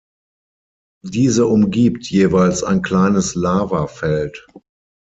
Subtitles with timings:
[1.05, 4.47] Diese umgibt jeweils ein kleines Lavafeld.